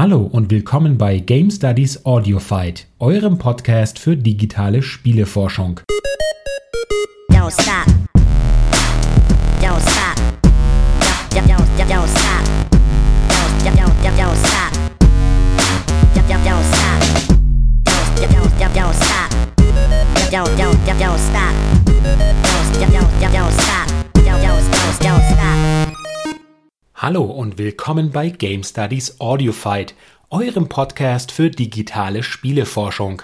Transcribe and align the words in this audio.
Hallo 0.00 0.22
und 0.22 0.50
willkommen 0.50 0.96
bei 0.96 1.18
Game 1.18 1.50
Studies 1.50 2.06
Audio 2.06 2.38
Fight, 2.38 2.86
eurem 3.00 3.36
Podcast 3.36 3.98
für 3.98 4.16
digitale 4.16 4.80
Spieleforschung. 4.80 5.80
Don't 7.30 7.99
Hallo 27.02 27.22
und 27.24 27.56
willkommen 27.56 28.10
bei 28.10 28.28
Game 28.28 28.62
Studies 28.62 29.22
Audio 29.22 29.52
Fight, 29.52 29.94
eurem 30.28 30.68
Podcast 30.68 31.32
für 31.32 31.48
digitale 31.48 32.22
Spieleforschung. 32.22 33.22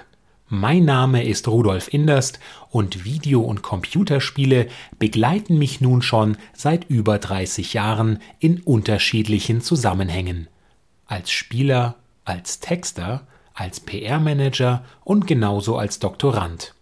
Mein 0.49 0.87
Name 0.87 1.23
ist 1.27 1.47
Rudolf 1.47 1.93
Inderst 1.93 2.41
und 2.71 3.05
Video- 3.05 3.43
und 3.43 3.61
Computerspiele 3.61 4.69
begleiten 4.99 5.59
mich 5.59 5.83
nun 5.83 6.01
schon 6.01 6.39
seit 6.55 6.89
über 6.89 7.19
30 7.19 7.75
Jahren 7.75 8.21
in 8.39 8.63
unterschiedlichen 8.63 9.61
Zusammenhängen. 9.61 10.49
Als 11.05 11.31
Spieler, 11.31 11.97
als 12.25 12.61
Texter, 12.61 13.27
als 13.53 13.81
PR-Manager 13.81 14.87
und 15.05 15.27
genauso 15.27 15.77
als 15.77 15.99
Doktorand. 15.99 16.76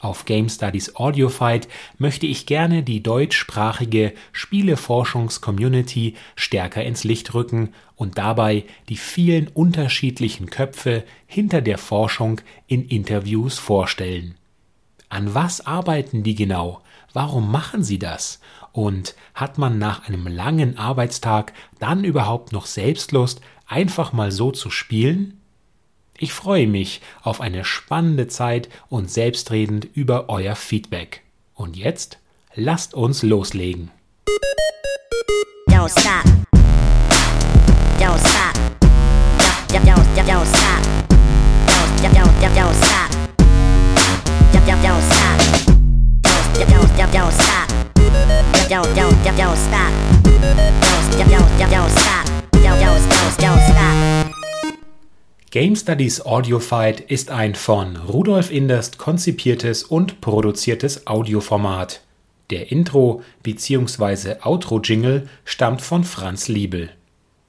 Auf 0.00 0.26
Game 0.26 0.48
Studies 0.48 0.94
Audiofight 0.94 1.68
möchte 1.98 2.26
ich 2.26 2.46
gerne 2.46 2.84
die 2.84 3.02
deutschsprachige 3.02 4.12
Spieleforschungs-Community 4.32 6.14
stärker 6.36 6.84
ins 6.84 7.02
Licht 7.02 7.34
rücken 7.34 7.74
und 7.96 8.16
dabei 8.16 8.64
die 8.88 8.96
vielen 8.96 9.48
unterschiedlichen 9.48 10.50
Köpfe 10.50 11.04
hinter 11.26 11.62
der 11.62 11.78
Forschung 11.78 12.40
in 12.68 12.86
Interviews 12.86 13.58
vorstellen. 13.58 14.36
An 15.08 15.34
was 15.34 15.66
arbeiten 15.66 16.22
die 16.22 16.36
genau? 16.36 16.82
Warum 17.12 17.50
machen 17.50 17.82
sie 17.82 17.98
das? 17.98 18.40
Und 18.72 19.16
hat 19.34 19.58
man 19.58 19.78
nach 19.78 20.06
einem 20.06 20.28
langen 20.28 20.78
Arbeitstag 20.78 21.52
dann 21.80 22.04
überhaupt 22.04 22.52
noch 22.52 22.66
Selbstlust, 22.66 23.40
einfach 23.66 24.12
mal 24.12 24.30
so 24.30 24.52
zu 24.52 24.70
spielen? 24.70 25.37
Ich 26.20 26.32
freue 26.32 26.66
mich 26.66 27.00
auf 27.22 27.40
eine 27.40 27.64
spannende 27.64 28.26
Zeit 28.26 28.68
und 28.88 29.08
selbstredend 29.08 29.86
über 29.94 30.28
euer 30.28 30.56
Feedback. 30.56 31.22
Und 31.54 31.76
jetzt 31.76 32.18
lasst 32.56 32.92
uns 32.92 33.22
loslegen. 33.22 33.92
Don't 35.68 35.88
don't, 39.68 39.86
don't, 39.86 40.26
don't 40.26 40.48
stop. 40.48 40.82
Don't, 41.78 42.14
don't, 42.14 42.42
don't, 42.42 42.56
don't 42.56 42.74
stop. 42.74 43.10
Don't, 43.72 44.66
don't, 44.66 44.82
don't, 52.90 53.38
don't 53.38 53.38
stop. 53.38 53.57
Game 55.50 55.76
Studies 55.76 56.26
Audio 56.26 56.60
Fight 56.60 57.00
ist 57.00 57.30
ein 57.30 57.54
von 57.54 57.96
Rudolf 57.96 58.50
Inderst 58.50 58.98
konzipiertes 58.98 59.82
und 59.82 60.20
produziertes 60.20 61.06
Audioformat. 61.06 62.02
Der 62.50 62.70
Intro 62.70 63.22
bzw. 63.44 64.42
Outro-Jingle 64.42 65.26
stammt 65.46 65.80
von 65.80 66.04
Franz 66.04 66.48
Liebel. 66.48 66.90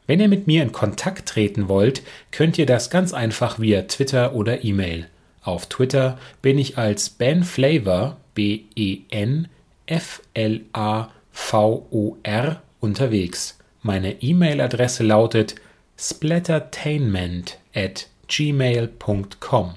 Wenn 0.08 0.22
ihr 0.22 0.30
mit 0.30 0.48
mir 0.48 0.64
in 0.64 0.72
Kontakt 0.72 1.28
treten 1.28 1.68
wollt, 1.68 2.02
könnt 2.32 2.58
ihr 2.58 2.66
das 2.66 2.90
ganz 2.90 3.12
einfach 3.14 3.60
via 3.60 3.82
Twitter 3.82 4.34
oder 4.34 4.64
E-Mail. 4.64 5.08
Auf 5.44 5.68
Twitter 5.68 6.18
bin 6.42 6.58
ich 6.58 6.78
als 6.78 7.10
Ben 7.10 7.44
Flavor, 7.44 8.16
B-E-N 8.34 9.50
F-L-A-V-O-R 9.88 11.12
unterwegs. 12.80 13.58
Meine 13.82 14.22
E-Mail-Adresse 14.22 15.04
lautet 15.04 15.56
splattertainment 15.98 17.60
at 17.80 18.06
gmail.com. 18.28 19.76